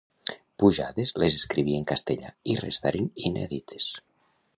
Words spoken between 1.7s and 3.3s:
en castellà i restaren